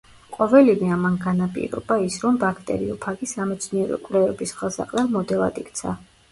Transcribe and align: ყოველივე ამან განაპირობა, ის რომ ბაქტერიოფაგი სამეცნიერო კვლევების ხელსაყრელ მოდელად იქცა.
ყოველივე 0.35 0.87
ამან 0.95 1.19
განაპირობა, 1.25 1.99
ის 2.07 2.17
რომ 2.25 2.41
ბაქტერიოფაგი 2.45 3.31
სამეცნიერო 3.35 4.03
კვლევების 4.09 4.57
ხელსაყრელ 4.59 5.15
მოდელად 5.17 5.65
იქცა. 5.67 5.97